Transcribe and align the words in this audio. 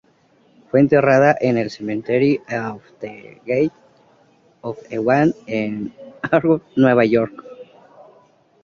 Fue 0.71 0.79
enterrada 0.79 1.37
en 1.39 1.59
el 1.59 1.69
Cemetery 1.69 2.41
of 2.67 2.81
the 3.01 3.39
Gate 3.45 3.71
of 4.61 4.79
Heaven 4.89 5.35
en 5.45 5.93
Hawthorne, 6.23 6.65
Nueva 6.75 7.05
York. 7.05 7.43